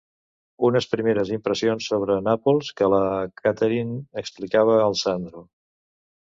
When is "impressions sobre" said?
1.37-2.17